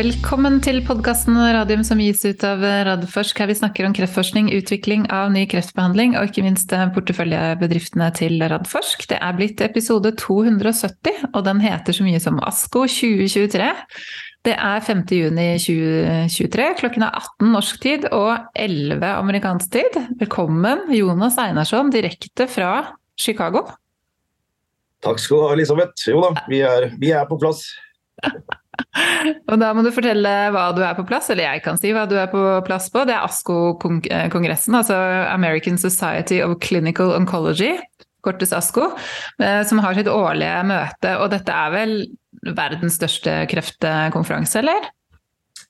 [0.00, 5.02] Velkommen til podkasten Radium som gis ut av Radforsk, her vi snakker om kreftforskning, utvikling
[5.12, 9.04] av ny kreftbehandling og ikke minst porteføljebedriftene til Radforsk.
[9.10, 13.66] Det er blitt episode 270, og den heter så mye som ASKO 2023.
[14.48, 15.02] Det er 5.
[15.18, 20.00] juni 2023, klokken er 18 norsk tid og 11 amerikansk tid.
[20.22, 22.72] Velkommen, Jonas Einarsson, direkte fra
[23.20, 23.66] Chicago.
[25.04, 26.08] Takk skal du ha, Elisabeth.
[26.08, 27.66] Jo da, vi er, vi er på plass.
[29.50, 32.06] Og da må du fortelle hva du er på plass, eller jeg kan si hva
[32.10, 33.02] du er på plass på.
[33.08, 34.98] Det er ASKO-kongressen, altså
[35.30, 37.74] American Society of Clinical Oncology,
[38.24, 38.90] kortes ASKO,
[39.42, 41.16] eh, som har sitt årlige møte.
[41.18, 41.94] Og dette er vel
[42.56, 44.90] verdens største kreftkonferanse, eller?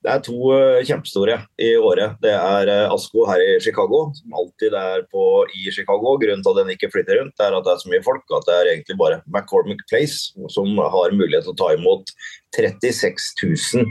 [0.01, 2.15] Det er to uh, kjempestore i året.
[2.25, 6.15] Det er uh, ASKO her i Chicago, som alltid er på i Chicago.
[6.23, 8.49] Grunnen til at den ikke flytter rundt, er at det er så mye folk at
[8.49, 12.15] det er egentlig bare McCormick Place som har mulighet til å ta imot
[12.57, 13.45] 36
[13.77, 13.91] 000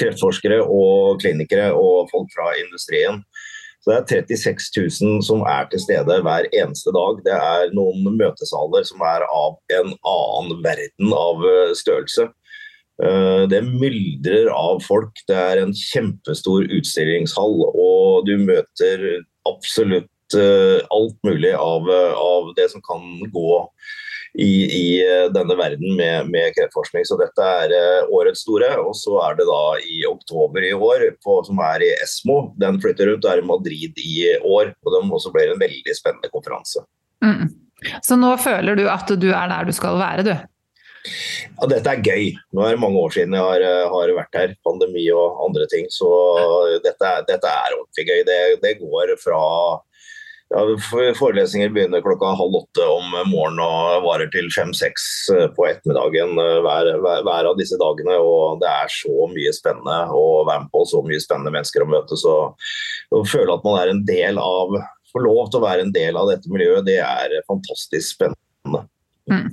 [0.00, 3.22] kreftforskere og klinikere og folk fra industrien.
[3.80, 7.20] Så Det er 36 000 som er til stede hver eneste dag.
[7.24, 12.26] Det er noen møtesaler som er av en annen verden av eh, størrelse.
[13.02, 15.20] Eh, det myldrer av folk.
[15.28, 19.06] Det er en kjempestor utstillingshall, og du møter
[19.48, 23.60] absolutt eh, alt mulig av, av det som kan gå
[24.36, 24.88] i, i
[25.32, 27.04] denne verden med, med, kreftforskning.
[27.08, 28.72] Så dette er eh, årets store.
[28.82, 32.40] Og så er det da i oktober i år, på, som er i Esmo.
[32.60, 34.74] Den flytter rundt, er i Madrid i år.
[34.84, 36.84] Og den også blir en veldig spennende konferanse.
[37.24, 37.48] Mm.
[38.04, 40.36] Så nå føler du at du er der du skal være, du?
[41.56, 42.30] Ja, dette er gøy.
[42.52, 44.54] Nå er det mange år siden jeg har, eh, har vært her.
[44.66, 45.88] Pandemi og andre ting.
[45.92, 46.08] Så
[46.84, 48.22] dette, dette er ordentlig gøy.
[48.28, 49.42] Det, det går fra
[50.54, 50.62] ja,
[51.18, 56.58] Forelesninger begynner klokka halv åtte om morgenen og varer til fem-seks eh, på ettermiddagen eh,
[56.62, 58.18] hver, hver, hver, av disse dagene.
[58.22, 61.90] og Det er så mye spennende å være med på, så mye spennende mennesker å
[61.90, 62.18] møte.
[62.20, 62.36] så
[63.10, 64.78] Å føle at man er en del av,
[65.10, 68.86] får lov til å være en del av dette miljøet, det er fantastisk spennende.
[69.26, 69.48] Mm.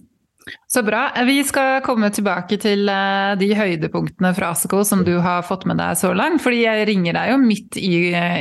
[0.73, 1.11] Så bra.
[1.25, 5.77] Vi skal komme tilbake til eh, de høydepunktene fra ASKO som du har fått med
[5.77, 6.41] deg så langt.
[6.41, 7.93] fordi jeg ringer deg jo midt i,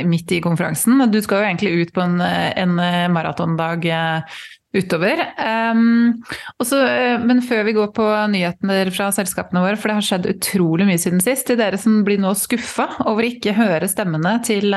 [0.09, 0.97] midt i konferansen.
[1.13, 2.73] Du skal jo egentlig ut på en, en
[3.13, 4.41] maratondag eh,
[4.73, 5.21] utover.
[5.37, 6.23] Um,
[6.57, 6.79] også,
[7.21, 11.01] men før vi går på nyheter fra selskapene våre, for det har skjedd utrolig mye
[11.01, 11.45] siden sist.
[11.51, 14.73] Til dere som blir nå skuffa over ikke høre stemmene til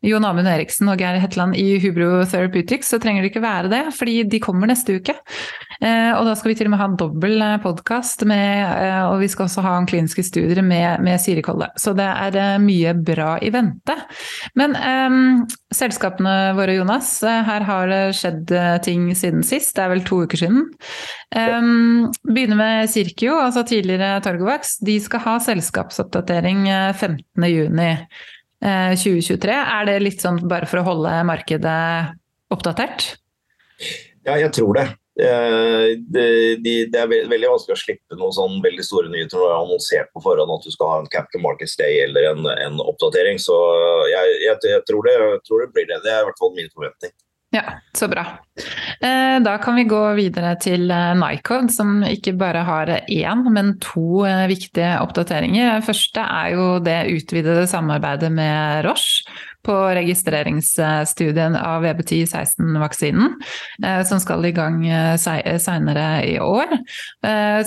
[0.00, 3.82] Jon Amund Eriksen og Geir Hetland i Hubro Therapeutics, så trenger det ikke være det,
[3.92, 5.12] fordi de kommer neste uke.
[5.80, 9.20] Eh, og da skal vi til og med ha en dobbel eh, podkast, eh, og
[9.20, 11.70] vi skal også ha en kliniske studier med, med Siri Kolle.
[11.80, 13.96] Så det er mye bra i vente.
[14.56, 15.44] Men um,
[15.74, 18.52] selskapene våre, Jonas, her har det skjedd
[18.84, 19.74] ting siden sist.
[19.76, 20.66] Det er vel to uker siden.
[22.24, 24.78] begynner med Sirkio, altså tidligere Torgovax.
[24.84, 28.39] De skal ha selskapsoppdatering 15.6.
[28.60, 29.52] 2023.
[29.52, 32.14] Eh, er det litt sånn bare for å holde markedet
[32.52, 33.14] oppdatert?
[34.26, 34.86] Ja, jeg tror det.
[35.20, 36.26] Eh, det,
[36.64, 39.64] de, det er veldig vanskelig å slippe noen sånn veldig store nyheter når du har
[39.64, 43.40] annonsert på forhånd at du skal ha en Capital Markets Day eller en, en oppdatering.
[43.42, 43.56] Så
[44.12, 46.00] jeg, jeg, jeg, tror det, jeg, tror det, blir det.
[46.06, 47.16] Det er i hvert fall min forventning.
[47.50, 47.62] Ja,
[47.98, 48.20] så bra.
[49.00, 53.72] Eh, da kan vi gå videre til eh, Nycode, som ikke bare har én, men
[53.82, 55.72] to eh, viktige oppdateringer.
[55.72, 59.26] Den første er jo det utvidede samarbeidet med Roche
[59.66, 63.34] på registreringsstudien av VBT16-vaksinen,
[64.08, 64.78] som skal i gang
[65.20, 66.72] seinere i år.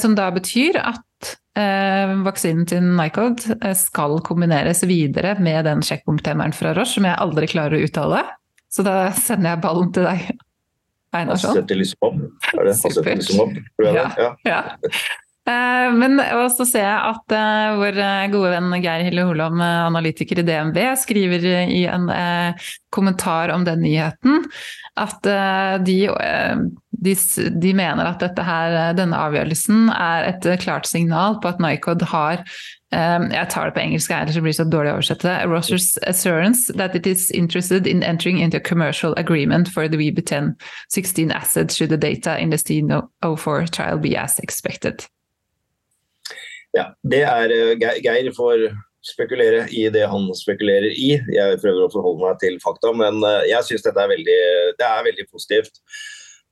[0.02, 1.36] Som da betyr at
[2.26, 7.78] vaksinen til Nycode skal kombineres videre med den sjekkpunkthemmeren fra Roche, som jeg aldri klarer
[7.78, 8.24] å uttale.
[8.74, 10.32] Så da sender jeg ballen til deg.
[11.14, 11.54] Einarsson.
[11.54, 12.16] Asetilizumab,
[12.58, 12.80] er det jeg
[13.86, 14.08] Ja.
[14.18, 14.32] ja.
[14.50, 14.62] ja.
[15.44, 16.22] Uh, men
[16.56, 20.78] så ser jeg at uh, vår eh, gode venn Geir Hille Holom, analytiker i DNB,
[21.02, 22.08] skriver i en
[22.94, 24.46] kommentar om den nyheten
[24.96, 25.26] at
[25.84, 25.96] de,
[26.92, 27.16] de,
[27.50, 32.46] de, mener at her, denne avgjørelsen er et klart signal på at Nycod har
[32.94, 35.32] jeg tar det på engelsk, ellers blir det så dårlig å oversette.
[35.50, 41.34] Rosser's assurance that it is interested in entering into a commercial agreement for the VB1016
[41.34, 45.08] asset should the data in the STIN04 trial be as expected.
[46.74, 48.68] Ja, det er uh, Geir får
[49.04, 51.12] spekulere i det han spekulerer i.
[51.36, 54.40] Jeg prøver å forholde meg til fakta, men uh, jeg syns dette er veldig,
[54.80, 55.82] det er veldig positivt.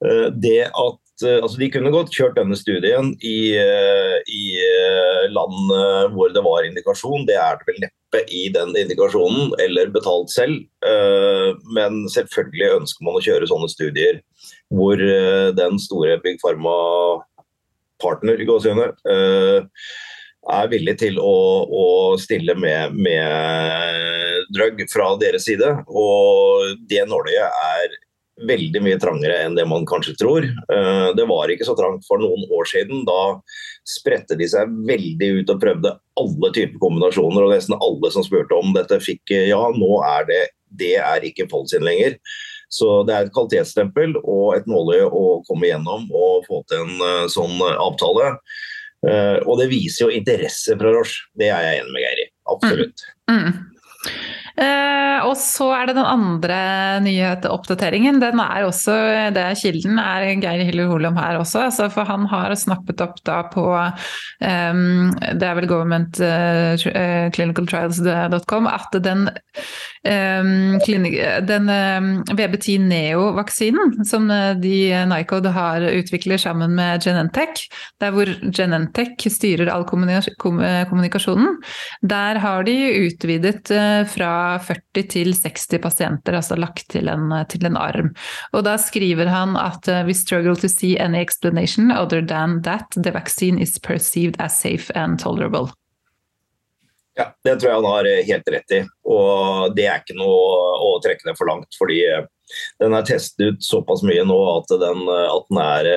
[0.01, 5.29] Uh, det at Eh, altså De kunne godt kjørt denne studien i, eh, i, eh,
[5.31, 5.73] land
[6.15, 7.25] hvor det var indikasjon.
[7.27, 10.65] Det er det vel neppe i den indikasjonen, eller betalt selv.
[11.71, 14.19] Men selvfølgelig ønsker man å kjøre sånne studier
[14.73, 17.23] hvor den store Big Pharma-partner
[18.01, 18.91] i gåsehudene
[20.49, 21.33] er villig til å,
[21.65, 21.87] å
[22.21, 25.69] stille med, med, drug fra deres side.
[25.87, 27.99] Og det nåløyet er
[28.47, 30.47] veldig mye trangere enn det man kanskje tror.
[30.47, 33.03] Eh, det var ikke så trangt for noen år siden.
[33.07, 33.37] Da
[33.87, 37.45] spredte de seg veldig ut og prøvde alle typer kombinasjoner.
[37.45, 39.61] Og nesten alle som spurte om dette, fikk ja.
[39.77, 42.15] Nå er det det er ikke Polsin lenger.
[42.71, 47.01] Så det er et kvalitetsstempel og et nåløye å komme igjennom og få til en
[47.03, 48.35] uh, sånn avtale.
[49.01, 51.25] Uh, og det viser jo interesse fra Roche.
[51.35, 52.29] Det er jeg enig med Geir i.
[52.53, 53.05] Absolutt.
[53.31, 53.41] Mm.
[53.41, 54.39] Mm.
[54.59, 58.19] Eh, og så er det den andre nyhetsoppdateringen.
[58.21, 58.91] Den er også,
[59.35, 61.59] det er kilden er Geir Hiller Holom her også.
[61.69, 68.91] Altså for han har snappet opp da på um, det er vel governmentclinicaltrials.com uh, at
[69.05, 70.79] den, um,
[71.47, 74.23] den um, VB10 Neo-vaksinen som
[74.61, 77.57] de Nycod har utvikler sammen med Genentech,
[78.01, 81.51] der hvor Genentech styrer all kommunikasjonen,
[82.01, 82.77] der har de
[83.07, 88.13] utvidet uh, fra 40 til 60 pasienter, altså lagt til en, til en arm.
[88.53, 92.87] Og da skriver han at uh, we struggle to see any explanation other than that
[92.95, 95.71] the vaccine is perceived as safe and tolerable.
[97.13, 98.77] Ja, det tror jeg han har eh, helt rett i.
[99.03, 101.75] Og det er ikke noe å trekke det for langt.
[101.77, 102.23] fordi eh,
[102.79, 105.87] den er testet ut såpass mye nå at den, at den er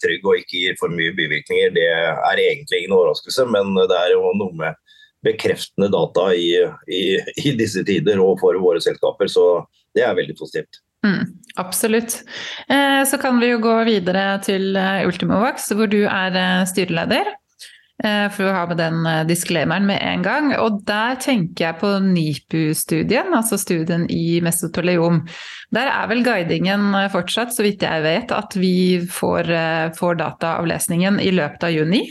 [0.00, 1.72] trygg og ikke gir for mye bivirkninger.
[1.74, 4.78] Det er egentlig ingen overraskelse, men det er jo noe med
[5.22, 6.54] bekreftende data i,
[6.90, 7.02] i,
[7.44, 9.30] i, disse tider og for våre selskaper.
[9.30, 9.44] Så
[9.96, 10.82] det er veldig positivt.
[11.06, 11.26] Mm,
[11.56, 12.20] absolutt.
[12.68, 17.32] Eh, så kan vi jo gå videre til eh, Ultimovax, hvor du er eh, styreleder.
[18.02, 20.52] Eh, for å ha med den disklemeren med en gang.
[20.62, 25.22] Og der tenker jeg på NIPU-studien, altså studien i mesoteleom.
[25.74, 29.50] Der er vel guidingen fortsatt, så vidt jeg vet, at vi får,
[29.98, 32.06] får dataavlesningen i løpet av juni?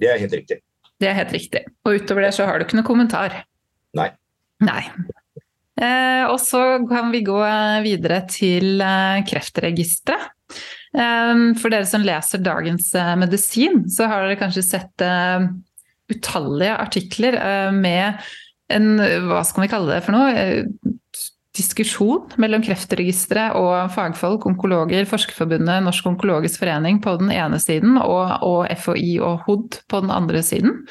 [0.00, 0.60] Det er helt riktig.
[1.00, 1.64] Det er helt riktig.
[1.88, 3.40] Og utover det så har du ikke noen kommentar?
[3.96, 4.10] Nei.
[4.64, 4.82] Nei.
[5.80, 7.38] Eh, og så kan vi gå
[7.86, 10.28] videre til eh, Kreftregisteret.
[10.90, 15.48] Eh, for dere som leser Dagens eh, Medisin, så har dere kanskje sett eh,
[16.12, 18.20] utallige artikler eh, med
[18.70, 18.92] en,
[19.30, 20.50] hva skal vi kalle det for noe,
[21.60, 28.40] diskusjon mellom Kreftregisteret og fagfolk, onkologer, Forskerforbundet, Norsk onkologisk forening på den ene siden og,
[28.46, 30.82] og FHI og HOD på den andre siden.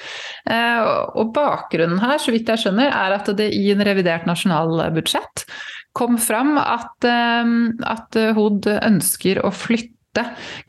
[0.49, 0.89] Eh,
[1.19, 5.47] og bakgrunnen her, så vidt jeg skjønner, er at det i en revidert nasjonalbudsjett
[5.97, 7.55] kom fram at, eh,
[7.89, 9.98] at HOD ønsker å flytte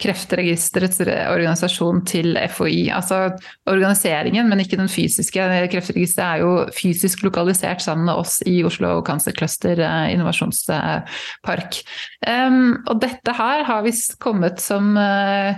[0.01, 2.91] Kreftregisterets organisasjon til FHI.
[2.95, 3.23] Altså
[3.71, 5.47] organiseringen, men ikke den fysiske.
[5.73, 11.81] Kreftregisteret er jo fysisk lokalisert sammen med oss i Oslo Cancer Cluster eh, innovasjonspark.
[12.27, 15.57] Um, og dette her har visst kommet som uh,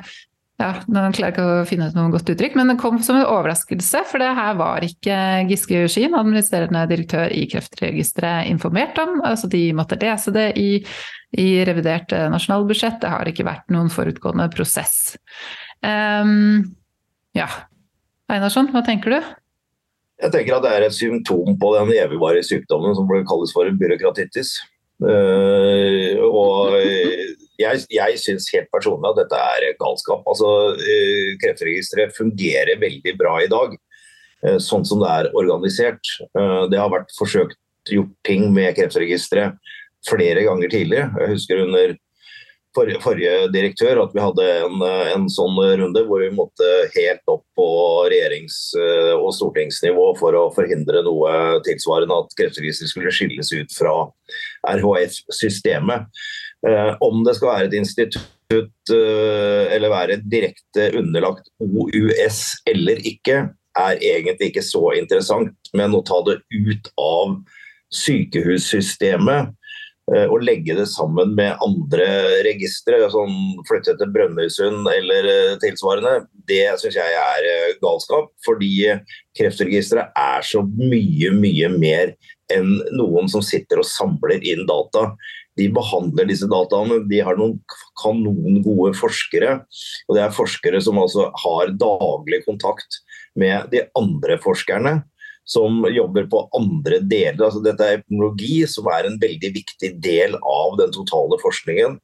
[0.62, 3.16] ja, nå klarer jeg ikke å finne ut noe godt uttrykk, men det kom som
[3.18, 4.04] en overraskelse.
[4.06, 5.16] For det her var ikke
[5.48, 9.18] Giske Skien, administrerende direktør i Kreftregisteret, informert om.
[9.26, 10.70] Altså de måtte lese det i,
[11.42, 13.00] i revidert eh, nasjonalbudsjett.
[13.02, 15.16] Det har ikke vært noen forutgående prosess.
[15.82, 16.76] Um,
[17.34, 17.48] ja.
[18.30, 19.32] Einarsson, hva tenker du?
[20.22, 24.60] Jeg tenker at det er et symptom på den evigvarige sykdommen som kalles for byråkratittis.
[25.02, 26.78] Uh, og
[27.62, 30.26] jeg, jeg syns helt personlig at dette er galskap.
[30.28, 33.74] Altså, uh, Kreftregisteret fungerer veldig bra i dag,
[34.46, 36.14] uh, sånn som det er organisert.
[36.36, 37.58] Uh, det har vært forsøkt
[37.90, 39.58] gjort ting med Kreftregisteret
[40.06, 41.10] flere ganger tidligere.
[41.22, 41.96] Jeg husker under
[42.72, 44.78] forrige direktør at vi hadde en,
[45.12, 47.66] en, sånn runde hvor vi måtte helt opp på
[48.08, 48.72] regjerings-
[49.18, 53.92] og stortingsnivå for å forhindre noe tilsvarende at Kreftregisteret skulle skilles ut fra
[54.72, 56.08] RHF-systemet.
[56.68, 63.48] Eh, om det skal være et institutt eh, eller være direkte underlagt OUS eller ikke,
[63.78, 65.56] er egentlig ikke så interessant.
[65.74, 67.34] Men å ta det ut av
[67.92, 69.50] sykehussystemet
[70.12, 72.06] eh, og legge det sammen med andre
[72.46, 78.30] registre, sånn flytte til Brønnøysund eller tilsvarende, det syns jeg er galskap.
[78.46, 78.92] Fordi
[79.34, 82.14] Kreftregisteret er så mye, mye mer
[82.52, 85.08] enn noen som sitter og samler inn data
[85.58, 87.02] de behandler disse dataene.
[87.10, 87.58] De har noen
[88.00, 89.58] kanon gode forskere.
[90.08, 93.02] Og det er forskere som altså har daglig kontakt
[93.38, 95.00] med de andre forskerne
[95.44, 97.40] som jobber på andre deler.
[97.42, 101.98] Altså, dette er epidemiologi, som er en veldig viktig del av den totale forskningen.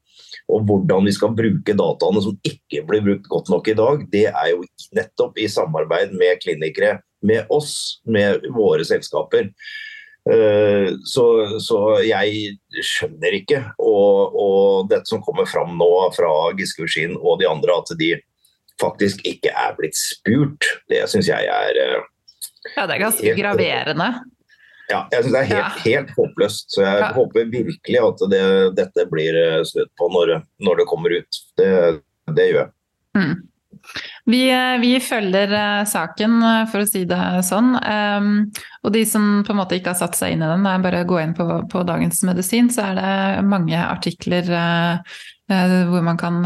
[0.53, 4.27] Og hvordan vi skal bruke dataene som ikke blir brukt godt nok i dag, det
[4.31, 4.65] er jo
[4.97, 9.53] nettopp i samarbeid med klinikere, med oss, med våre selskaper.
[10.29, 11.25] Eh, så,
[11.63, 17.39] så, jeg skjønner ikke, og, og, dette som kommer fram nå fra Giske Uskin og
[17.41, 18.13] de andre, at de
[18.79, 20.69] faktisk ikke er blitt spurt.
[20.91, 21.81] Det syns jeg er
[22.77, 24.11] Ja, det er ganske graverende.
[24.89, 25.85] Ja, jeg syns det er helt, ja.
[25.87, 26.69] helt, håpløst.
[26.77, 27.11] Så jeg ja.
[27.17, 28.45] håper virkelig at det,
[28.79, 31.41] dette blir snudd på når, når, det kommer ut.
[31.61, 31.71] Det,
[32.37, 32.73] det gjør jeg.
[33.19, 33.35] Mm.
[34.29, 34.43] Vi,
[34.81, 37.73] vi, følger uh, saken, for å si det sånn.
[37.81, 38.29] Um,
[38.85, 41.03] og de som på en måte ikke har satt seg inn i den, er bare
[41.07, 44.53] å gå inn på, på Dagens Medisin, så er det mange artikler
[45.49, 46.43] hvor man kan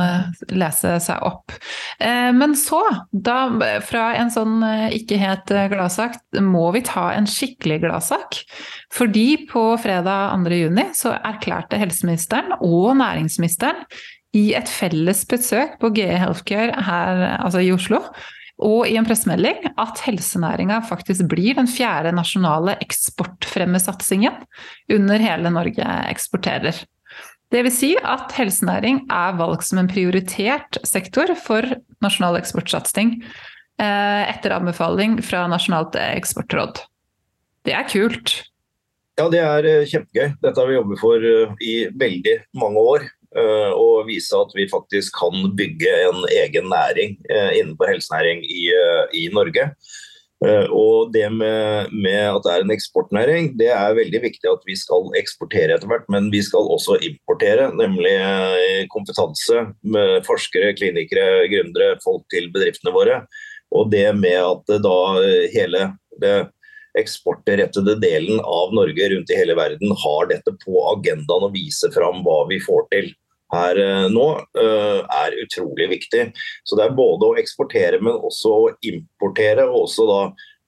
[0.54, 1.50] lese seg opp.
[1.98, 2.78] Men så,
[3.10, 3.48] da,
[3.82, 4.62] fra en sånn
[4.94, 8.38] ikke helt gladsak, må vi ta en skikkelig gladsak.
[8.94, 13.82] Fordi på fredag 2.6 så erklærte helseministeren og næringsministeren
[14.36, 18.00] i et felles besøk på GE Healthcare her altså i Oslo
[18.62, 24.44] og i en pressemelding at helsenæringa faktisk blir den fjerde nasjonale eksportfremmesatsingen
[24.92, 26.76] under hele Norge eksporterer.
[27.52, 31.66] Vil si at helsenæring er valgt som en prioritert sektor for
[32.04, 36.80] nasjonal eksportsatsing eh, etter anbefaling fra Nasjonalt eksportråd.
[37.66, 38.38] Det er kult.
[39.20, 40.32] Ja, det er eh, kjempegøy.
[40.40, 43.04] Dette har vi jobbet for eh, i veldig mange år.
[43.32, 48.64] Eh, og vise at vi faktisk kan bygge en egen næring eh, innenfor helsenæring i,
[48.76, 49.72] eh, i Norge.
[50.74, 54.74] Og det med, med, at det er en eksportnæring, det er veldig viktig at vi
[54.74, 56.08] skal eksportere etter hvert.
[56.10, 58.16] Men vi skal også importere, nemlig
[58.90, 63.20] kompetanse med forskere, klinikere, gründere, folk til bedriftene våre.
[63.70, 64.98] Og det med at da
[65.54, 66.34] hele det
[66.98, 72.26] eksportrettede delen av Norge rundt i hele verden har dette på agendaen og viser fram
[72.26, 73.12] hva vi får til
[73.52, 74.26] her eh, nå,
[74.58, 76.26] eh, er utrolig viktig.
[76.64, 79.68] Så det er både å eksportere, men også å importere.
[79.68, 80.20] Og også da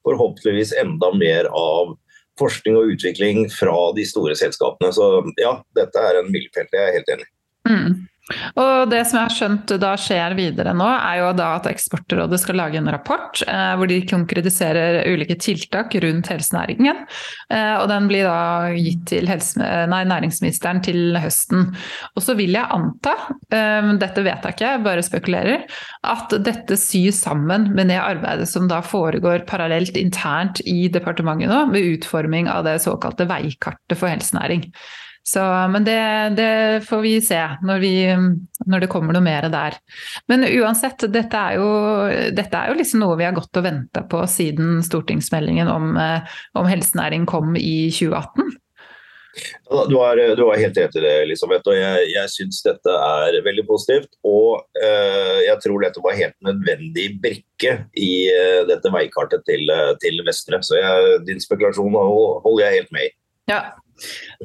[0.04, 1.94] forhåpentligvis enda mer av
[2.40, 4.92] forskning og utvikling fra de store selskapene.
[4.94, 5.08] Så
[5.40, 6.68] ja, dette er en milepæl.
[6.72, 7.30] Jeg er helt enig.
[7.68, 7.94] Mm.
[8.32, 12.38] Og det som jeg har skjønt da skjer videre nå, er jo da at Eksportrådet
[12.40, 17.02] skal lage en rapport eh, hvor de konkretiserer ulike tiltak rundt helsenæringen.
[17.52, 21.68] Eh, og den blir da gitt til helse, nei, næringsministeren til høsten.
[22.16, 23.14] Og så vil jeg anta,
[23.52, 25.68] eh, dette vet jeg ikke, bare spekulerer,
[26.08, 31.64] at dette sys sammen med det arbeidet som da foregår parallelt internt i departementet nå,
[31.68, 34.70] med utforming av det såkalte veikartet for helsenæring.
[35.24, 35.40] Så,
[35.72, 36.00] men det,
[36.36, 36.48] det,
[36.84, 37.92] får vi se når, vi,
[38.66, 39.78] når, det kommer noe mer der.
[40.28, 41.68] Men uansett, dette er jo,
[42.36, 46.36] dette er jo liksom noe vi har gått og venta på siden stortingsmeldingen om, eh,
[46.60, 48.52] om helsenæring kom i 2018.
[49.88, 51.66] Du har, du har, helt rett i det, Elisabeth.
[51.66, 54.10] og Jeg, jeg syns dette er veldig positivt.
[54.28, 59.94] Og eh, jeg tror dette var helt nødvendig brikke i eh, dette veikartet til, eh,
[60.04, 60.60] til Vestre.
[60.62, 63.14] Så jeg, din spekulasjon holder jeg helt med i.
[63.50, 63.60] Ja,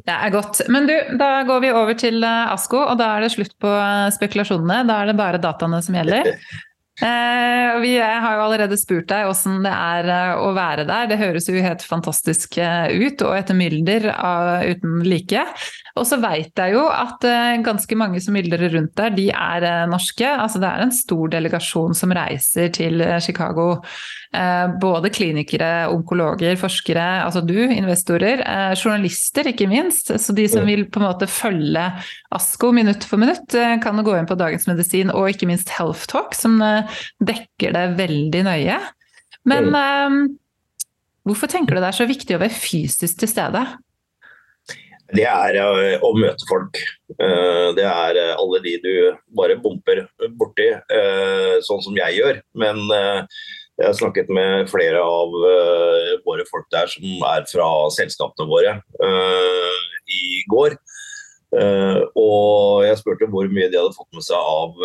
[0.06, 0.62] det er godt.
[0.72, 3.70] Men du, da går vi over til eh, Asko, og da er det slutt på
[3.76, 4.82] eh, spekulasjonene.
[4.88, 6.34] Da er det bare dataene som gjelder.
[7.00, 11.06] Eh, vi har jo allerede spurt deg hvordan det er eh, å være der.
[11.08, 15.46] Det høres jo helt fantastisk ut, og et mylder av, uten like.
[15.96, 17.24] Og så veit jeg jo at
[17.64, 20.28] ganske mange som myldrer rundt der, de er norske.
[20.28, 23.78] Altså det er en stor delegasjon som reiser til Chicago
[24.29, 24.29] Eh,
[24.80, 30.12] både klinikere, onkologer, forskere, altså du, investorer, eh, journalister ikke minst.
[30.22, 31.88] Så de som vil på en måte følge
[32.30, 36.06] ASKO minutt for minutt, eh, kan gå inn på Dagens Medisin og ikke minst Health
[36.06, 36.60] Talk, som
[37.18, 38.78] dekker det veldig nøye.
[39.50, 39.72] Men
[41.24, 43.66] hvorfor tenker du det er så viktig å være fysisk til stede?
[45.10, 45.56] Det er
[45.98, 46.78] å møte folk.
[47.18, 48.92] Det er alle de du
[49.34, 50.04] bare bumper
[50.38, 50.68] borti,
[51.66, 52.42] sånn som jeg gjør.
[52.54, 52.84] Men
[53.80, 58.74] jeg har snakket med flere av uh, våre folk der som er fra selskapene våre
[59.00, 60.76] uh, i går.
[61.50, 64.76] Uh, og jeg spurte hvor mye de hadde fått med seg av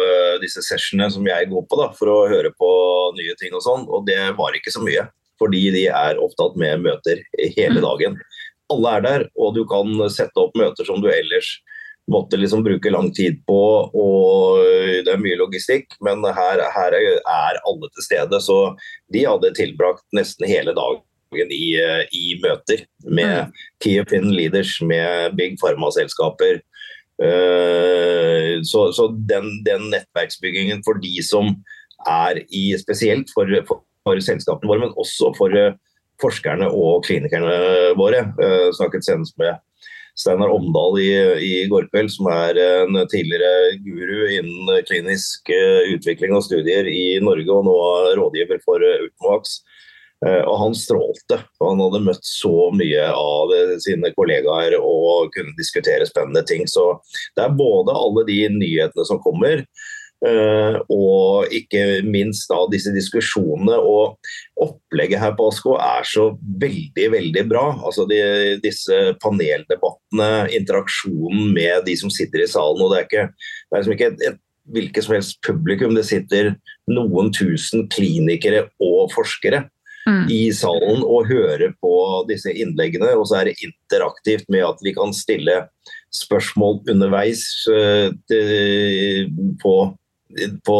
[0.41, 2.71] disse sessionene som jeg går på, da, for å høre på
[3.19, 3.85] nye ting og sånn.
[3.91, 5.05] Og det var ikke så mye,
[5.41, 7.83] fordi de er opptatt med møter hele mm.
[7.85, 8.19] dagen.
[8.73, 11.57] Alle er der, og du kan sette opp møter som du ellers
[12.11, 14.61] måtte liksom bruke lang tid på, og
[15.05, 15.95] det er mye logistikk.
[16.05, 18.59] Men her, her er alle til stede, så
[19.13, 21.75] de hadde tilbrakt nesten hele dagen i,
[22.13, 23.57] i møter med mm.
[23.83, 26.61] key opinion leaders, med big pharma-selskaper.
[27.15, 31.53] Uh, så, så den, den, nettverksbyggingen for de som
[32.11, 35.77] er i Spesielt for, for, for selskapene våre, men også for uh,
[36.21, 38.27] forskerne og klinikerne våre.
[38.39, 39.55] Uh, snakket senest med
[40.15, 41.09] Steinar Omdal i,
[41.43, 47.17] i går kveld, som er en tidligere guru innen klinisk eh, utvikling og studier i
[47.23, 47.75] Norge, og nå
[48.21, 49.57] rådgiver for eh, Ultimovax.
[50.25, 51.41] Eh, og han strålte.
[51.59, 53.51] Han hadde møtt så mye av
[53.83, 56.63] sine kollegaer og kunne diskutere spennende ting.
[56.71, 56.93] Så
[57.35, 59.65] det er både alle de nyhetene som kommer,
[60.91, 64.15] og ikke minst da disse diskusjonene og
[64.61, 66.29] opplegget her på Asko er så
[66.61, 67.65] veldig, veldig bra.
[67.85, 68.19] Altså de,
[68.63, 72.81] disse paneldebattene, interaksjonen med de som sitter i salen.
[72.81, 74.41] og Det er, ikke, det er liksom ikke et, et
[74.75, 75.95] hvilket som helst publikum.
[75.97, 76.53] Det sitter
[76.91, 79.65] noen tusen klinikere og forskere
[80.07, 80.25] mm.
[80.31, 81.93] i salen og høre på
[82.29, 83.13] disse innleggene.
[83.17, 85.65] Og så er det interaktivt med at vi kan stille
[86.15, 88.09] spørsmål underveis uh,
[89.61, 89.75] på,
[90.65, 90.79] på,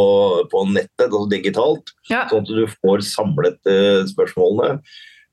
[0.52, 1.92] på, nettet, altså digitalt.
[2.10, 2.26] Ja.
[2.30, 4.80] Sånn at du får samlet uh, spørsmålene.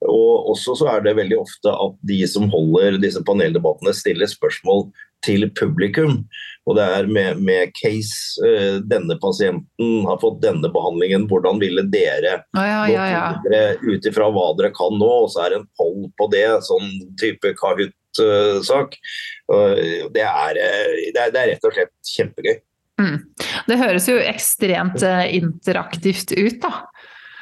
[0.04, 4.88] Og også så er det veldig ofte at de som holder disse paneldebattene, stiller spørsmål
[5.24, 6.18] til publikum.
[6.68, 11.86] Og det er med, med case uh, Denne pasienten har fått denne behandlingen, hvordan ville
[11.92, 13.64] dere ah, ja, ja, ja.
[13.84, 15.10] ut ifra hva dere kan nå?
[15.24, 19.00] Og så er det en poll på det, sånn type Kahoot-sak.
[19.52, 22.56] Uh, det, er, uh, det, er, det er rett og slett kjempegøy.
[23.00, 23.16] Mm.
[23.68, 26.74] Det høres jo ekstremt eh, interaktivt ut, da.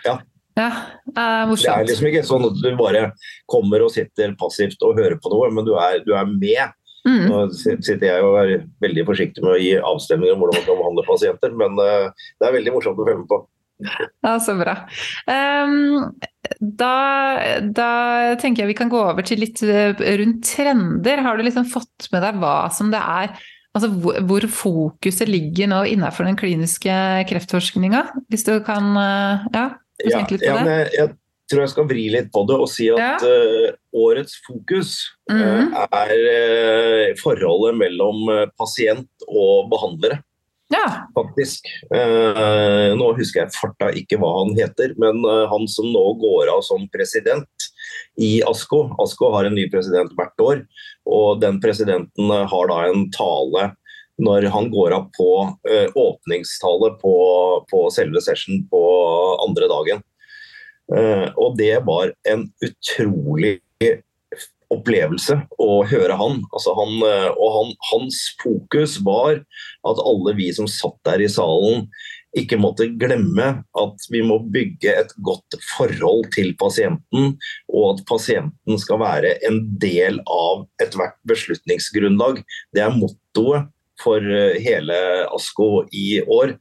[0.06, 0.18] Ja.
[0.52, 0.68] Ja,
[1.08, 3.06] det er liksom ikke sånn at du bare
[3.48, 6.74] kommer og sitter passivt og hører på noe, men du er, du er med.
[7.08, 7.24] Mm.
[7.30, 8.52] Nå sitter jeg og er
[8.84, 12.46] veldig forsiktig med å gi avstemninger om hvordan man kan behandle pasienter, men uh, det
[12.46, 13.40] er veldig morsomt å følge med på.
[14.22, 14.76] Ja, Så bra.
[15.26, 16.12] Um,
[16.60, 16.92] da,
[17.64, 17.90] da,
[18.38, 21.24] tenker jeg vi kan gå over til litt eh, rundt trender.
[21.24, 23.34] Har du liksom fått med deg hva som det er
[23.72, 26.92] Altså hvor, hvor fokuset ligger nå innenfor den kliniske
[27.30, 28.04] kreftforskninga?
[28.28, 29.68] Hvis du kan uh, ja,
[30.02, 30.74] tenke litt på det?
[30.92, 31.14] Ja, jeg,
[31.52, 33.72] tror jeg skal vri litt på det og si at uh,
[34.04, 34.96] årets fokus
[35.30, 35.72] mm -hmm.
[35.72, 40.22] uh, er uh, forholdet mellom pasient og behandlere.
[40.72, 41.04] Ja.
[41.14, 41.68] Faktisk.
[42.96, 46.88] nå husker jeg farta ikke hva han heter, men han som nå går av som
[46.88, 47.66] president
[48.20, 48.84] i ASKO.
[49.02, 50.64] ASKO har en ny president hvert år,
[51.08, 53.72] og den presidenten har da en tale
[54.22, 55.28] når han går av på
[55.98, 57.14] åpningstale på,
[57.70, 58.82] på selve session på
[59.42, 60.02] andre dagen.
[60.96, 63.58] Eh, og det var en utrolig
[64.72, 66.40] opplevelse å høre han.
[66.52, 69.40] Altså han eh, og han, hans fokus var
[69.88, 71.86] at alle vi som satt der i salen,
[72.38, 77.34] ikke måtte glemme at vi må bygge et godt forhold til pasienten,
[77.68, 82.40] og at pasienten skal være en del av ethvert beslutningsgrunnlag.
[82.72, 83.68] Det er mottoet
[84.02, 84.96] for eh, hele
[85.28, 86.56] ASKO i år.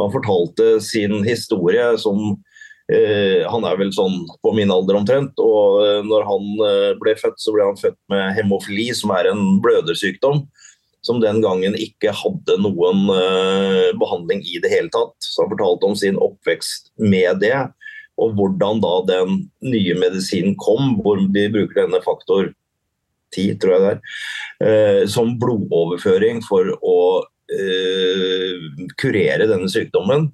[0.00, 2.38] Han fortalte sin historie som
[2.90, 5.38] Eh, han er vel sånn på min alder omtrent.
[5.38, 6.48] Og eh, når han
[6.98, 10.42] ble født, så ble han født med hemofili, som er en blødersykdom.
[11.06, 13.06] Som den gangen ikke hadde noen
[14.00, 15.14] behandling i det hele tatt.
[15.24, 17.56] Så han fortalte om sin oppvekst med det.
[18.20, 22.50] Og hvordan da den nye medisinen kom, hvor de bruker denne faktor
[23.32, 26.98] 10, tror jeg det er, som blodoverføring for å
[29.00, 30.28] kurere denne sykdommen.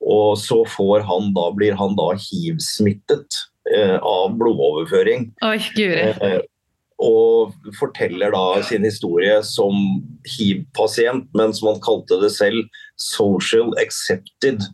[0.00, 0.62] Og så
[1.04, 3.42] han da, blir han da hiv-smittet
[4.00, 5.30] av blodoverføring.
[5.44, 6.40] Oi, eh,
[7.00, 10.02] og forteller da sin historie som
[10.36, 12.68] hiv-pasient, men som han kalte det selv,
[13.00, 14.68] 'social accepted'.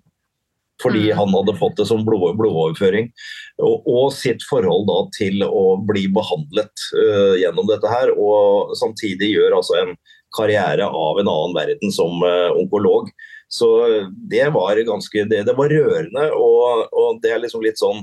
[0.82, 1.16] Fordi mm.
[1.16, 3.08] han hadde fått det som blod, blodoverføring.
[3.62, 8.12] Og, og, sitt forhold da til å bli behandlet uh, gjennom dette her.
[8.12, 9.94] Og samtidig gjør altså en
[10.36, 13.08] karriere av en annen verden som uh, onkolog.
[13.48, 13.68] Så
[14.28, 18.02] det var ganske Det, det var rørende, og, og, det er liksom litt sånn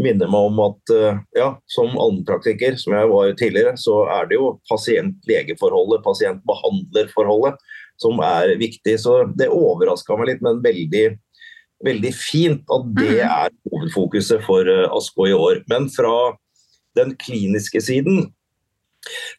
[0.00, 4.38] minner meg om at eh, ja, som allmennpraktiker, som jeg var tidligere, så er det
[4.38, 7.58] jo pasient-legeforholdet, pasient-behandler-forholdet
[8.00, 8.96] som er viktig.
[9.02, 11.06] Så det overraska meg litt, men veldig,
[11.86, 13.24] veldig fint at det mm.
[13.28, 15.64] er hovedfokuset for eh, Asko i år.
[15.72, 16.34] Men fra
[16.98, 18.30] den kliniske siden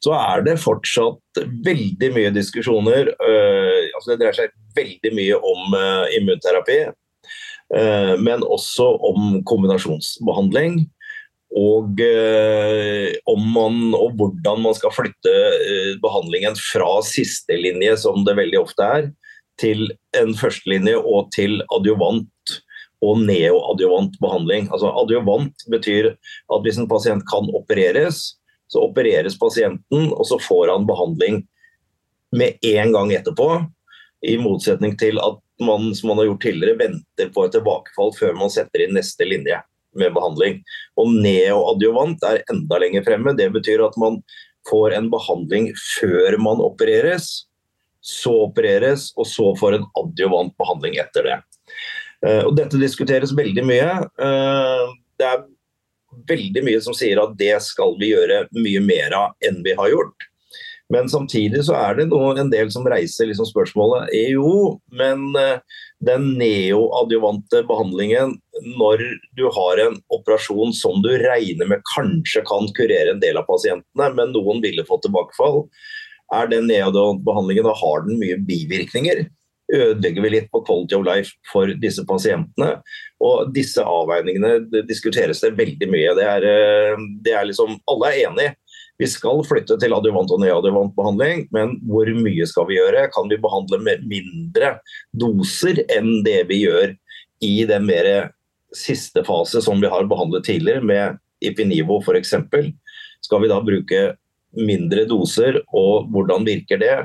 [0.01, 3.11] så er det fortsatt veldig mye diskusjoner.
[3.21, 6.79] Uh, altså det dreier seg veldig mye om uh, immunterapi,
[7.71, 10.81] men også om kombinasjonsbehandling.
[11.55, 12.01] Og
[13.31, 15.35] om man og hvordan man skal flytte
[16.03, 19.07] behandlingen fra sistelinje, som det veldig ofte er,
[19.61, 19.87] til
[20.19, 22.57] en førstelinje og til adjuvant
[23.01, 24.69] og neoadjuvant behandling.
[24.69, 28.37] Altså Adjuvant betyr at hvis en pasient kan opereres,
[28.71, 31.41] så opereres pasienten, og så får han behandling
[32.31, 33.49] med en gang etterpå.
[34.21, 38.37] I motsetning til at man som man har gjort tidligere, venter på et tilbakefall før
[38.39, 39.59] man setter inn neste linje
[39.97, 40.61] med behandling.
[40.99, 43.35] Og neoadjuvant er enda lenger fremme.
[43.37, 44.21] Det betyr at man
[44.69, 47.47] får en behandling før man opereres,
[48.01, 51.37] så opereres, og så får en adjuvant behandling etter det.
[52.25, 53.89] Eh, og dette diskuteres veldig mye.
[54.25, 54.85] Eh,
[55.21, 55.43] det er
[56.29, 59.93] veldig mye som sier at det skal vi gjøre mye mer av enn vi har
[59.93, 60.30] gjort.
[60.91, 65.61] Men samtidig så er det noe, en del som reiser liksom spørsmålet jo, men uh,
[66.03, 68.35] den neoadjuvante behandlingen
[68.75, 69.03] når
[69.39, 74.11] du har en operasjon som du regner med kanskje kan kurere en del av pasientene,
[74.17, 75.63] men noen ville fått tilbakefall,
[76.35, 79.25] er den neoadjuvante behandlingen og har den mye bivirkninger
[79.71, 82.73] ødelegger vi litt på quality of life for disse pasientene.
[83.23, 86.15] Og disse avveiningene diskuteres det veldig mye.
[86.17, 88.55] Det er, eh, det er liksom, alle er enige.
[89.01, 93.07] Vi skal flytte til adjuvant og neadjuvant behandling, men hvor mye skal vi gjøre?
[93.15, 94.75] Kan vi behandle med mindre
[95.17, 96.93] doser enn det vi gjør
[97.41, 98.11] i den mer
[98.77, 102.35] siste fase som vi har behandlet tidligere, med Ipinivo f.eks.?
[103.25, 104.03] Skal vi da bruke
[104.53, 106.95] mindre doser, og hvordan virker det?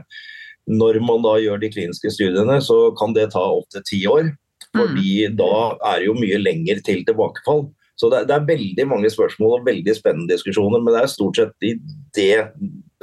[0.69, 4.35] Når man da gjør de kliniske studiene, så kan det ta opptil ti år.
[4.77, 5.37] Fordi mm.
[5.39, 5.53] da
[5.95, 7.69] er det jo mye lenger til tilbakefall.
[7.97, 11.41] Så det, det, er veldig mange spørsmål og veldig spennende diskusjoner, men det er stort
[11.41, 11.75] sett i
[12.17, 12.51] det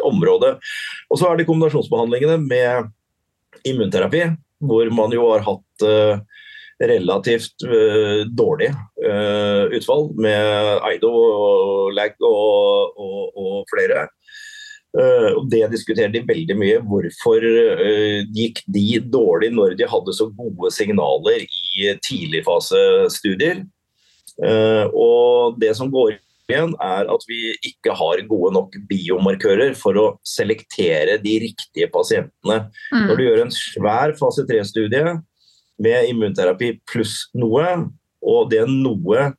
[0.05, 0.55] området.
[1.09, 2.93] Og så er det kombinasjonsbehandlingene med
[3.69, 4.27] immunterapi,
[4.63, 6.21] hvor man jo har hatt uh,
[6.83, 14.07] relativt uh, dårlig uh, utfall med Eido og Lag og, og, og flere.
[14.93, 16.81] Uh, Det diskuterer de veldig mye.
[16.85, 23.63] Hvorfor uh, gikk de dårlig når de hadde så gode signaler i tidligfasestudier?
[24.41, 26.15] Uh, og det som går
[26.49, 32.67] igjen, er at vi ikke har gode nok biomarkører for å selektere de riktige pasientene.
[32.93, 33.05] Mm.
[33.09, 35.17] Når du gjør en svær fase 3-studie
[35.83, 37.67] med immunterapi pluss noe,
[38.23, 39.31] og det noe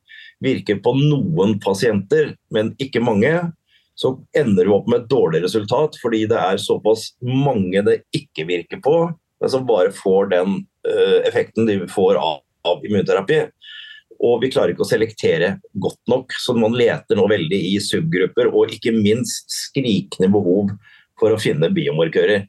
[0.43, 3.33] virker på noen pasienter, men ikke mange,
[3.95, 8.43] så ender du opp med et dårlig resultat fordi det er såpass mange det ikke
[8.49, 8.95] virker på,
[9.39, 13.45] men som bare får den uh, effekten de får av, av, immunterapi.
[14.23, 18.51] Og vi klarer ikke å selektere godt nok, så man leter nå veldig i subgrupper
[18.51, 20.71] og ikke minst skrikende behov
[21.19, 22.45] for å finne biomarkører.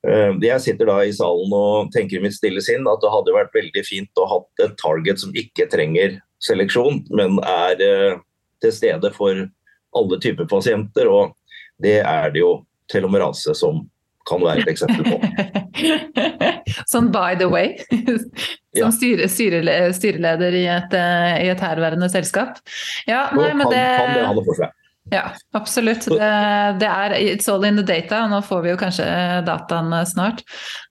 [0.00, 3.36] Uh, jeg sitter da i salen og tenker i mitt stille sinn at det hadde
[3.36, 8.20] vært veldig fint å ha et target som ikke trenger seleksjon, men er uh,
[8.64, 9.44] til stede for
[9.96, 11.34] alle typer pasienter, og
[11.82, 12.60] det er det jo
[12.92, 13.82] telomerase som
[14.28, 15.18] kan være et eksempel på.
[16.92, 17.76] sånn by the way,
[18.78, 22.60] som styre, styre, styreleder i et, eh, i et herværende selskap.
[23.08, 24.76] Ja, nei, men det, kan det ha det for seg.
[25.10, 25.24] Ja,
[25.56, 26.04] absolutt.
[26.06, 26.30] Det,
[26.78, 29.06] det, er It's all in the data, og nå får vi jo kanskje
[29.46, 30.44] dataen snart.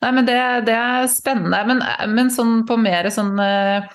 [0.03, 1.61] Nei, men det, det er spennende.
[1.69, 3.87] Men, men sånn på mer sånn eh,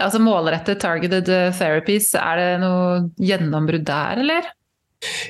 [0.00, 4.48] altså målrettet targeted eh, therapies, er det noe gjennombrudd der, eller?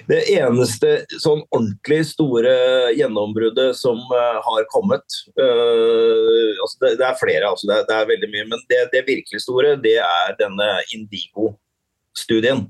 [0.06, 2.52] Det eneste sånn ordentlig store
[2.94, 8.10] gjennombruddet som uh, har kommet uh, altså det, det, er flere, altså det, det, er
[8.12, 8.46] veldig mye.
[8.52, 12.66] Men det, det virkelig store det er denne Indigo-studien.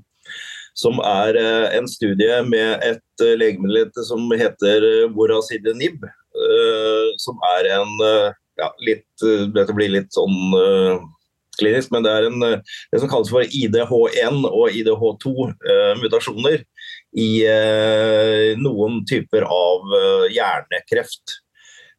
[0.77, 6.05] Som er uh, en studie med et legemiddel som heter Vorasidenib.
[7.17, 7.93] som er en
[8.61, 9.23] ja, litt
[9.55, 10.35] Dette blir litt sånn
[11.57, 12.43] klinisk, men det er en,
[12.93, 16.65] det som kalles for IDH1 og IDH2-mutasjoner eh,
[17.17, 19.93] i eh, noen typer av
[20.33, 21.41] hjernekreft.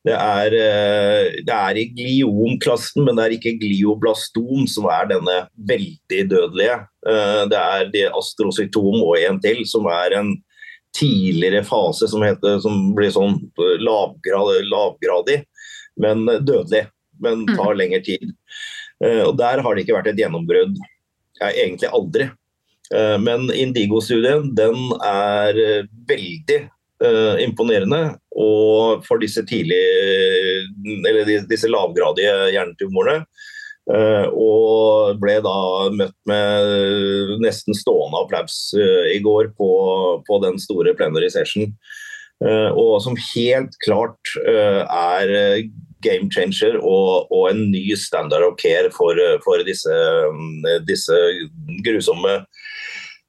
[0.06, 0.54] Det er,
[1.44, 5.34] det er, i gliomklassen, men det er ikke glioblastom som er denne
[5.68, 6.76] veldig dødelige.
[7.50, 10.30] Det er det astrocytom og en til, som er en
[10.96, 13.36] tidligere fase som, heter, som blir sånn
[13.82, 15.42] lavgrad, lavgradig,
[16.00, 16.86] men dødelig.
[17.20, 17.78] Men tar mm.
[17.78, 18.30] lengre tid.
[19.04, 20.76] Eh, og Der har det ikke vært et gjennombrudd.
[21.38, 22.28] Egentlig aldri.
[22.94, 26.66] Eh, men Indigo-studien den er eh, veldig
[27.38, 28.16] imponerende.
[28.34, 30.64] Og for disse tidlige,
[31.06, 33.20] eller disse lavgradige hjernetumorene.
[34.34, 35.60] og ble da
[35.94, 39.70] møtt med nesten stående applaus i går på,
[40.26, 41.70] på den store plenary session.
[42.42, 45.62] og som helt klart er
[46.02, 49.14] game changer og, og, en ny standard of care for,
[49.46, 49.94] for disse,
[50.90, 51.22] disse,
[51.86, 52.42] grusomme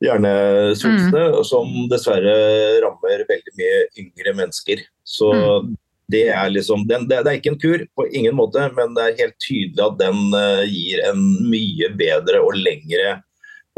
[0.04, 1.44] hjernesvulstene, mm.
[1.48, 2.36] som dessverre
[2.84, 4.84] rammer veldig mye yngre mennesker.
[5.04, 5.74] Så mm.
[6.12, 9.06] det, er liksom, den, det, det, er ikke en kur på ingen måte, men det
[9.06, 13.18] er helt tydelig at den uh, gir en mye bedre og lengre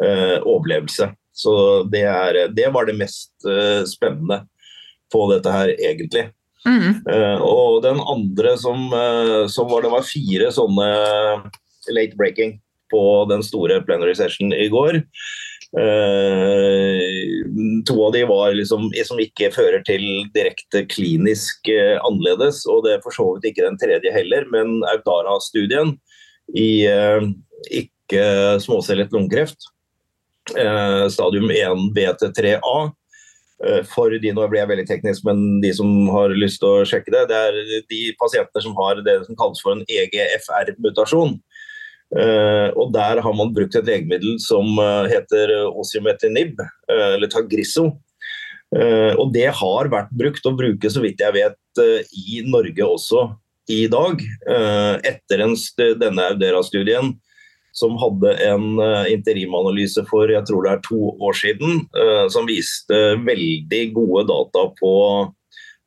[0.04, 1.10] uh, overlevelse.
[1.34, 1.56] Så
[1.90, 4.44] det, er, det, var det mest uh, spennende
[5.12, 6.30] på dette her, egentlig.
[6.62, 7.02] Mm.
[7.42, 8.84] Og den andre som,
[9.50, 10.90] som, var Det var fire sånne
[11.90, 12.52] late breaking
[12.94, 15.00] på den store plenary session i går.
[15.72, 17.00] Uh,
[17.88, 20.04] to av de var liksom, som ikke fører til
[20.36, 25.96] direkte klinisk annerledes, og det er for så vidt ikke den tredje heller, men Audara-studien
[26.52, 26.84] i
[27.72, 28.24] ikke
[28.60, 29.70] småcellet lungekreft,
[30.52, 32.76] stadium 1 BT3A,
[33.92, 37.14] for de, nå blir jeg veldig teknisk, men de som har lyst til å sjekke
[37.14, 37.60] det, det er
[37.92, 41.38] de pasientene som har det som kalles for en EGFR-mutasjon.
[42.12, 44.76] Og Der har man brukt et legemiddel som
[45.08, 47.86] heter osimetinib, eller Tagrisso.
[49.16, 51.58] og Det har vært brukt og brukes, så vidt jeg vet,
[52.12, 53.30] i Norge også
[53.72, 54.20] i dag.
[55.08, 55.46] etter
[56.00, 57.14] denne Audera-studien
[57.72, 61.86] som hadde en interimanalyse for jeg tror det er to år siden,
[62.28, 64.92] som viste veldig gode data på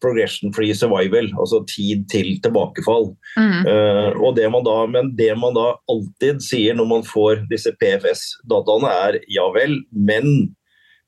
[0.04, 3.10] progression free survival, altså tid til tilbakefall.
[3.38, 3.64] Mm.
[3.64, 8.92] Uh, og det da, men det man da alltid sier når man får disse PFS-dataene,
[9.08, 10.54] er ja vel, men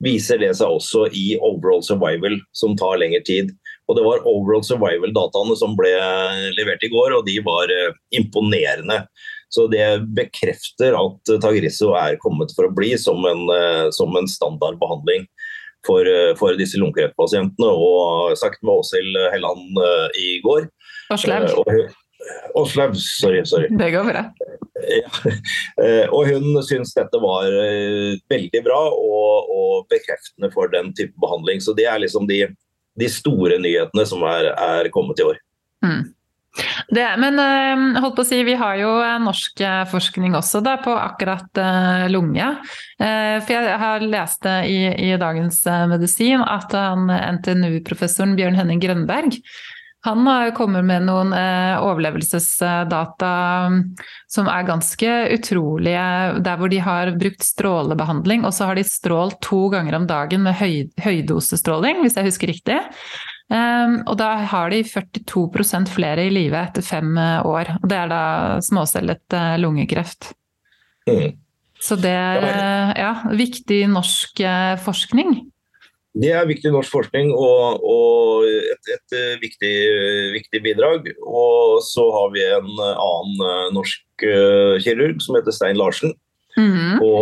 [0.05, 3.55] viser det seg også i overall survival, som tar lengre tid.
[3.87, 5.95] Og Det var overall survival-dataene som ble
[6.59, 7.73] levert i går, og de var
[8.17, 9.05] imponerende.
[9.49, 14.29] Så det bekrefter at Tagrisso er kommet for å bli som en, uh, som en
[14.29, 15.29] standardbehandling
[15.87, 17.71] for, eh, for, disse lungekreftpasientene.
[17.71, 20.69] Og sagt med Åshild Helland eh, i går.
[21.15, 21.49] Åslaug.
[22.59, 23.45] Åslaug, sorry.
[23.45, 23.71] sorry.
[23.71, 24.25] Det går bra.
[24.87, 25.33] Ja.
[26.17, 27.47] Og hun syns dette var
[28.33, 31.63] veldig bra og, og, bekreftende for den type behandling.
[31.63, 32.43] Så det er liksom de,
[32.99, 35.39] de store nyhetene som er, er kommet i år.
[35.85, 36.03] Mm.
[36.89, 38.91] Det, men eh, holdt på å si, vi har jo
[39.25, 41.63] norsk eh, forskning også da, på akkurat
[42.13, 42.49] lunge.
[42.97, 45.59] For jeg har lest i, i Dagens
[45.91, 49.37] Medisin at NTNU-professoren Bjørn Henning Grønberg
[50.07, 53.31] han kommer med noen eh, overlevelsesdata
[54.31, 56.05] som er ganske utrolige,
[56.47, 60.47] der hvor de har brukt strålebehandling, og så har de strålt to ganger om dagen
[60.47, 62.79] med høy, høydosestråling, hvis jeg husker riktig.
[63.47, 67.77] Um, og da har de 42% flere i live etter fem uh, år.
[67.79, 68.23] Og det er da
[68.67, 70.33] småcellet uh, lungekreft.
[71.07, 71.37] Mm.
[71.79, 74.41] Så det er ja, viktig norsk
[74.83, 75.37] forskning.
[76.17, 79.75] Det er viktig norsk forskning og, og et, et viktig,
[80.35, 81.11] viktig, bidrag.
[81.21, 84.25] Og så har vi en annen norsk
[84.83, 86.17] kirurg som heter Stein Larsen
[86.57, 86.99] Mm.
[87.03, 87.13] på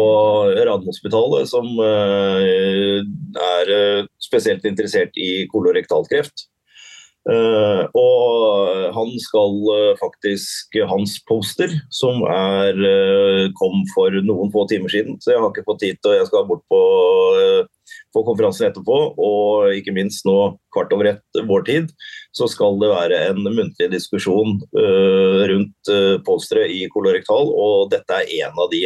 [0.55, 3.01] Radiumhospitalet, som eh,
[3.45, 6.47] er eh, spesielt interessert i kolorektalkreft.
[7.25, 14.67] Uh, og han skal uh, faktisk Hans poster, som er, uh, kom for noen få
[14.69, 16.81] timer siden, så jeg har ikke fått tid til Jeg skal bort på,
[18.13, 20.37] på konferansen etterpå, og ikke minst nå
[20.77, 21.89] kvart over ett vår tid,
[22.37, 24.59] så skal det være en muntlig diskusjon
[25.49, 25.93] rundt
[26.29, 28.85] posteret i kolorektal, og dette er en av de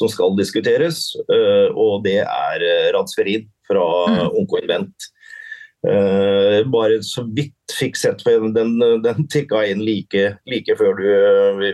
[0.00, 4.28] som skal diskuteres, eh, og det er eh, Radsferin fra mm.
[4.40, 5.10] Onkoinvent.
[5.80, 11.06] Uh, bare så vidt fikk sett for den, den tikka inn like, like før du,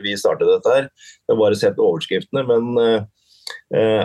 [0.05, 0.87] vi startet dette her.
[1.25, 3.01] Jeg har bare sett overskriftene, men uh,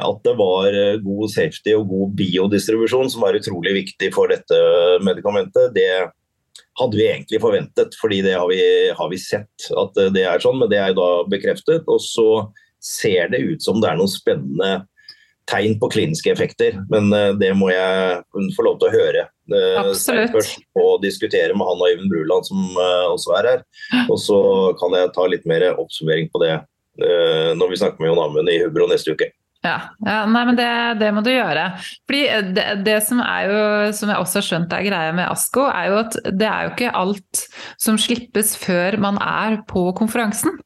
[0.02, 0.74] at det var
[1.06, 4.58] god safety og god biodistribusjon som var utrolig viktig for dette
[5.06, 5.92] medikamentet, det
[6.80, 8.62] hadde vi egentlig forventet, fordi det har vi,
[8.98, 11.86] har vi sett at det er sånn, men det er da bekreftet.
[11.86, 12.28] Og så
[12.84, 14.72] ser det ut som det er noen spennende
[15.50, 16.78] tegn på kliniske effekter.
[16.92, 19.28] Men uh, det må jeg få lov til å høre
[19.82, 20.32] Absolutt.
[20.32, 23.64] først og diskutere med han og Øyvind Bruland som uh, også er her.
[24.08, 24.40] Og så
[24.80, 26.60] kan jeg ta litt mer oppsummering på det
[27.02, 29.30] når vi snakker med Jon Amund i Hubro neste uke.
[29.62, 31.68] Ja, ja, nei, men det, det, må du gjøre.
[32.10, 32.22] Fordi
[32.56, 33.60] det, det, som jo,
[33.94, 36.72] som jeg også har skjønt er greia med ASKO, er jo at det er jo
[36.72, 37.44] ikke alt
[37.82, 40.58] som slippes før man er på konferansen.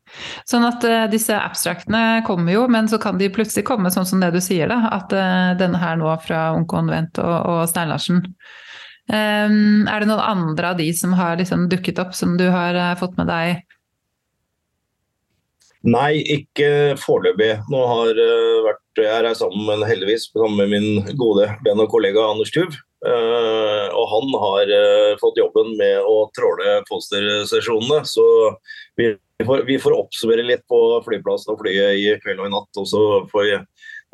[0.48, 4.24] Sånn at uh, disse abstraktene kommer jo, men så kan de plutselig komme sånn som
[4.24, 4.88] det du sier, da.
[4.96, 8.24] At uh, denne her nå fra Onkonvent og, og Stein Larsen.
[9.12, 12.80] Um, er det noen andre av de som har liksom dukket opp, som du har
[12.80, 13.65] uh, fått med deg?
[15.86, 17.52] Nei, ikke foreløpig.
[17.70, 21.92] Nå har uh, vært jeg er sammen med, heldigvis sammen med min gode venn og
[21.92, 22.74] kollega Anders Tuv.
[23.06, 28.02] Uh, og han har uh, fått jobben med å tråle postersesjonene.
[28.10, 28.26] Så
[28.98, 29.12] vi
[29.46, 32.82] får, vi får, oppsummere litt på flyplassen og flyet i kveld og i natt.
[32.82, 33.04] Og så
[33.46, 33.62] jeg,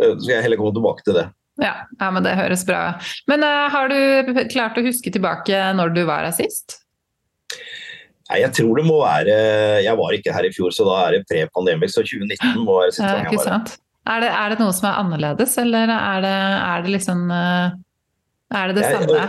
[0.02, 1.30] uh, skal jeg heller komme tilbake til det.
[1.62, 2.94] Ja, ja men det høres bra
[3.28, 6.81] Men har du klart å huske tilbake når du var her sist?
[8.32, 9.38] Nei, Jeg tror det må være
[9.84, 11.98] Jeg var ikke her i fjor, så da er det pre-pandemisk.
[11.98, 13.80] Så 2019 må være siste gang jeg var her.
[14.12, 17.76] Er det, er det, noe som er annerledes, eller er det, er det liksom eh,
[18.58, 19.26] Er det det samme?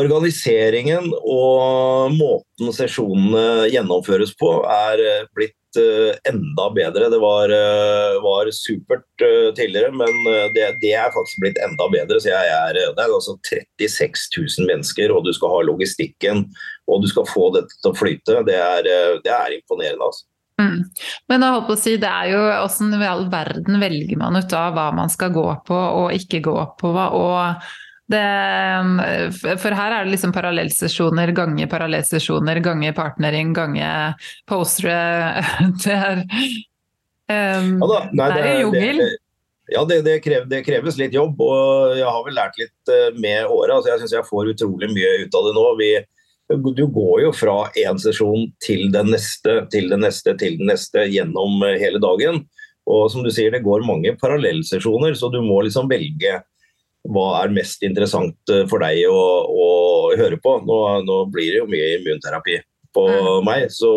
[0.00, 5.24] Organiseringen og måten sesjonene gjennomføres på er eh,
[5.70, 7.10] blitt eh, enda bedre.
[7.10, 7.48] Det var,
[8.22, 9.06] var supert
[9.56, 12.20] tidligere, men det, det, er faktisk blitt enda bedre.
[12.20, 13.38] Så er, det er altså
[13.78, 16.46] 36 000 mennesker, og du skal ha logistikken
[16.90, 18.42] og du skal få dette til å flyte.
[18.46, 18.88] Det er,
[19.22, 20.04] det er imponerende.
[20.04, 20.26] altså.
[20.60, 20.80] Mm.
[21.30, 24.56] Men jeg håper å si, det er jo hvordan i all verden velger man ut
[24.56, 27.70] av hva man skal gå på og ikke gå på, og
[28.10, 28.20] Det,
[29.62, 33.90] for her er det liksom parallellsesjoner gange parallellsesjoner gange partnering gange
[34.50, 35.44] postere.
[35.84, 36.24] Det er,
[37.62, 39.02] um, ja da, nei, det, er jungel.
[39.70, 43.14] Ja, det, det, krev, det, kreves litt jobb, og jeg har vel lært litt uh,
[43.22, 43.76] med åra.
[43.76, 45.66] Altså, jeg syns jeg får utrolig mye ut av det nå.
[45.78, 45.90] Vi,
[46.80, 51.06] du går jo fra én sesjon til den neste, til den neste, til den neste
[51.06, 52.42] gjennom uh, hele dagen.
[52.90, 56.40] Og som du sier, det går mange parallellsesjoner, så du må liksom velge
[57.08, 59.68] hva er mest interessant uh, for deg å, å
[60.18, 60.58] høre på.
[60.66, 62.60] Nå, nå, blir det jo mye immunterapi
[62.94, 63.46] på mm.
[63.46, 63.90] meg, så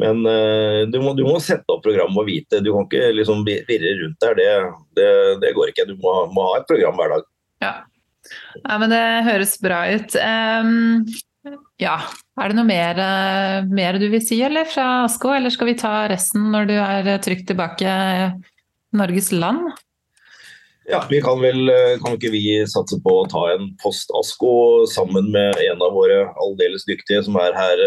[0.00, 2.60] men uh, du, må, du, må, sette opp programmet og vite.
[2.64, 4.36] Du kan ikke liksom virre rundt der.
[4.36, 4.48] Det,
[4.98, 5.10] det,
[5.44, 5.86] det går ikke.
[5.88, 7.30] Du må, må, ha et program hver dag.
[7.64, 7.72] Ja.
[8.60, 10.18] ja men det høres bra ut.
[10.20, 11.06] Um,
[11.80, 11.96] ja,
[12.36, 15.78] er det noe mer, uh, mer, du vil si eller fra Asko, eller skal vi
[15.80, 18.28] ta resten når du er trygt tilbake i
[18.96, 19.72] Norges land?
[20.86, 25.32] Ja, vi kan vel eh, Kan ikke vi satse på å ta en post-Asko sammen
[25.34, 27.82] med en av våre aldeles dyktige som er her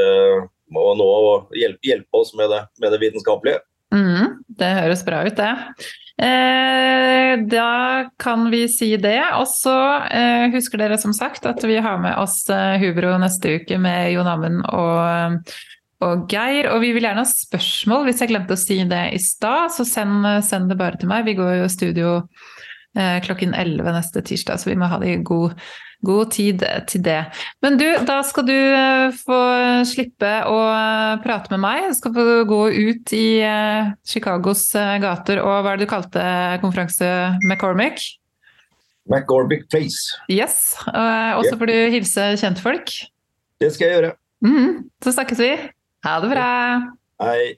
[0.69, 1.09] må nå
[1.57, 3.63] hjelpe, hjelpe oss med det, med det vitenskapelige.
[3.95, 5.53] Mm, det høres bra ut, det.
[6.19, 9.21] Eh, da kan vi si det.
[9.39, 9.77] Og så
[10.11, 14.11] eh, husker dere som sagt at vi har med oss eh, Hubro neste uke med
[14.13, 15.53] Jon Amund og,
[16.03, 16.69] og, Geir.
[16.73, 18.09] Og vi vil gjerne ha spørsmål.
[18.09, 21.25] Hvis jeg glemte å si det i stad, så send, send, det bare til meg.
[21.29, 22.58] Vi går jo studio eh,
[22.97, 25.53] klokken 11 neste tirsdag, så vi må ha det i god
[26.05, 27.17] God tid til det.
[27.63, 29.39] Men du, da skal du eh, få
[29.87, 31.89] slippe å eh, prate med meg.
[31.89, 34.69] Du skal få gå ut i eh, Chicagos
[35.03, 36.23] gater og hva er det du kalte
[36.63, 37.09] konferanse
[37.43, 37.99] McCormick?
[39.09, 40.15] McCormick Place.
[40.31, 40.77] Yes.
[40.87, 42.93] Og så får du hilse kjentfolk.
[43.59, 44.11] Det skal jeg gjøre.
[44.45, 45.51] Mm, så snakkes vi.
[46.05, 46.51] Ha det bra.
[47.25, 47.57] Hei.